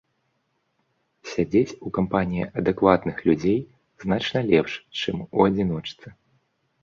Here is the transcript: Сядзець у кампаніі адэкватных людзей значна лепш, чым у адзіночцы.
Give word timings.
Сядзець 1.31 1.75
у 1.87 1.91
кампаніі 1.97 2.47
адэкватных 2.61 3.21
людзей 3.29 3.59
значна 4.05 4.39
лепш, 4.51 4.73
чым 5.01 5.17
у 5.35 5.49
адзіночцы. 5.51 6.05